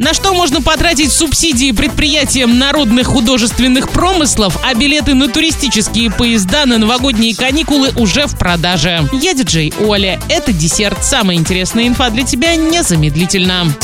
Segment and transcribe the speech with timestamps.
[0.00, 6.78] На что можно потратить субсидии предприятиям народных художественных промыслов, а билеты на туристические поезда на
[6.78, 9.08] новогодние каникулы уже в продаже.
[9.12, 10.20] Я диджей Оля.
[10.28, 11.04] Это десерт.
[11.04, 13.74] Самая интересная инфа для тебя незамедлительно.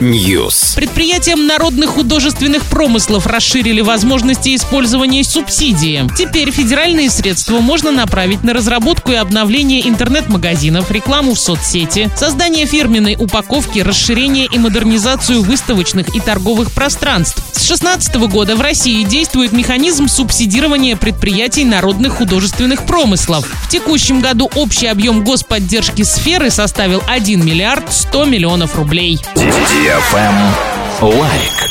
[0.00, 0.74] News.
[0.74, 6.10] Предприятиям народных художественных промыслов расширили возможности использования субсидии.
[6.18, 13.14] Теперь федеральные средства можно направить на разработку и обновление интернет-магазинов, рекламу в соцсети, создание фирменной
[13.16, 17.42] упаковки, расширение расширение и модернизацию выставочных и торговых пространств.
[17.52, 23.46] С 2016 года в России действует механизм субсидирования предприятий народных художественных промыслов.
[23.64, 29.20] В текущем году общий объем господдержки сферы составил 1 миллиард 100 миллионов рублей.
[31.02, 31.67] Лайк.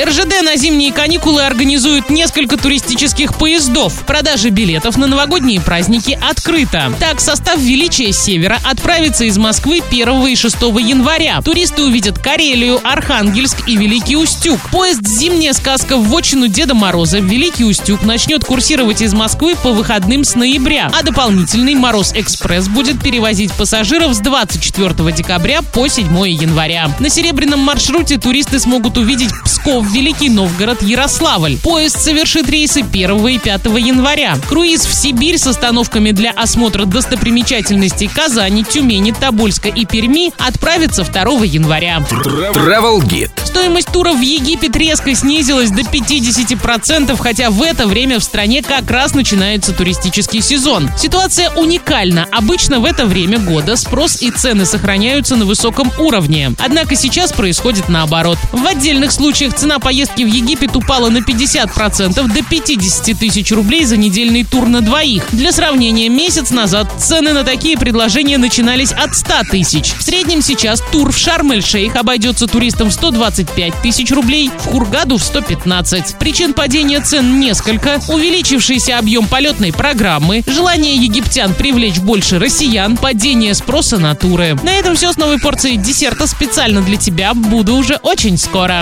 [0.00, 3.92] РЖД на зимние каникулы организует несколько туристических поездов.
[4.06, 6.92] Продажа билетов на новогодние праздники открыта.
[6.98, 11.42] Так, состав «Величия Севера» отправится из Москвы 1 и 6 января.
[11.42, 14.58] Туристы увидят Карелию, Архангельск и Великий Устюг.
[14.70, 19.72] Поезд «Зимняя сказка в вотчину Деда Мороза» в Великий Устюг начнет курсировать из Москвы по
[19.72, 26.90] выходным с ноября, а дополнительный «Мороз-экспресс» будет перевозить пассажиров с 24 декабря по 7 января.
[26.98, 31.58] На серебряном маршруте туристы смогут увидеть Псков, Ростов, Великий Новгород, Ярославль.
[31.58, 34.36] Поезд совершит рейсы 1 и 5 января.
[34.48, 41.44] Круиз в Сибирь с остановками для осмотра достопримечательностей Казани, Тюмени, Тобольска и Перми отправится 2
[41.44, 41.98] января.
[41.98, 43.30] Travel Guide.
[43.44, 48.90] Стоимость тура в Египет резко снизилась до 50%, хотя в это время в стране как
[48.90, 50.88] раз начинается туристический сезон.
[50.96, 52.26] Ситуация уникальна.
[52.30, 56.52] Обычно в это время года спрос и цены сохраняются на высоком уровне.
[56.58, 58.38] Однако сейчас происходит наоборот.
[58.52, 63.96] В отдельных случаях цена поездки в Египет упала на 50% до 50 тысяч рублей за
[63.96, 65.24] недельный тур на двоих.
[65.32, 69.92] Для сравнения, месяц назад цены на такие предложения начинались от 100 тысяч.
[69.92, 75.16] В среднем сейчас тур в Шарм-эль-Шейх обойдется туристам в 120 25 тысяч рублей, в Хургаду
[75.16, 76.18] в 115.
[76.18, 78.00] Причин падения цен несколько.
[78.08, 84.58] Увеличившийся объем полетной программы, желание египтян привлечь больше россиян, падение спроса на туры.
[84.62, 87.32] На этом все с новой порцией десерта специально для тебя.
[87.34, 88.80] Буду уже очень скоро.